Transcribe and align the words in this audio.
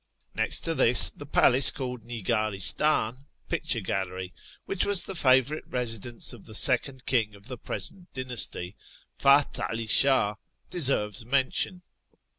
Next 0.33 0.61
to 0.61 0.73
this, 0.73 1.11
the 1.11 1.27
palace 1.27 1.69
called 1.69 2.01
Nigdristdn(" 2.03 3.17
Picture 3.49 3.81
Gallery"), 3.81 4.33
which 4.65 4.83
was 4.83 5.03
the 5.03 5.13
favourite 5.13 5.63
residence 5.67 6.33
of 6.33 6.45
the 6.45 6.55
second 6.55 7.05
king 7.05 7.35
of 7.35 7.45
the 7.47 7.57
present 7.59 8.11
dynasty, 8.11 8.75
Fath 9.19 9.59
'Ali 9.59 9.85
Shah, 9.85 10.37
deserves 10.71 11.23
mention. 11.23 11.83